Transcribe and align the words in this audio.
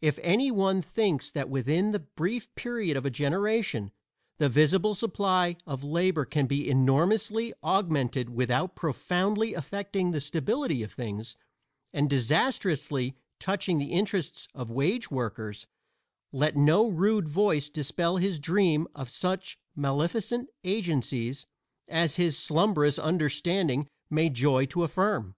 If 0.00 0.18
any 0.24 0.50
one 0.50 0.82
thinks 0.82 1.30
that 1.30 1.48
within 1.48 1.92
the 1.92 2.00
brief 2.00 2.52
period 2.56 2.96
of 2.96 3.06
a 3.06 3.10
generation 3.10 3.92
the 4.38 4.48
visible 4.48 4.92
supply 4.92 5.56
of 5.68 5.84
labor 5.84 6.24
can 6.24 6.46
be 6.48 6.68
enormously 6.68 7.54
augmented 7.62 8.28
without 8.30 8.74
profoundly 8.74 9.54
affecting 9.54 10.10
the 10.10 10.20
stability 10.20 10.82
of 10.82 10.90
things 10.90 11.36
and 11.92 12.10
disastrously 12.10 13.14
touching 13.38 13.78
the 13.78 13.92
interests 13.92 14.48
of 14.52 14.68
wage 14.68 15.12
workers 15.12 15.68
let 16.32 16.56
no 16.56 16.88
rude 16.88 17.28
voice 17.28 17.68
dispel 17.68 18.16
his 18.16 18.40
dream 18.40 18.88
of 18.96 19.08
such 19.08 19.60
maleficent 19.76 20.50
agencies 20.64 21.46
as 21.86 22.16
his 22.16 22.36
slumbrous 22.36 22.98
understanding 23.00 23.86
may 24.10 24.28
joy 24.28 24.66
to 24.66 24.82
affirm. 24.82 25.36